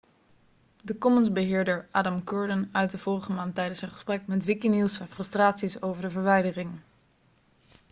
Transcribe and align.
de 0.83 0.97
commons-beheerder 0.97 1.87
adam 1.91 2.23
cuerden 2.23 2.69
uitte 2.71 2.97
vorige 2.97 3.31
maand 3.31 3.55
tijdens 3.55 3.79
zijn 3.79 3.91
gesprek 3.91 4.27
met 4.27 4.43
wikinews 4.43 4.93
zijn 4.93 5.09
frustraties 5.09 5.81
over 5.81 6.01
de 6.01 6.09
verwijdering 6.11 6.69